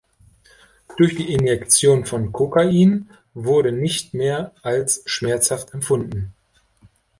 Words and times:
Durch 0.97 1.15
die 1.15 1.31
Injektion 1.31 2.07
von 2.07 2.31
Kokain 2.31 3.11
wurde 3.35 3.71
nicht 3.71 4.15
mehr 4.15 4.51
als 4.63 5.03
schmerzhaft 5.05 5.75
empfunden. 5.75 6.33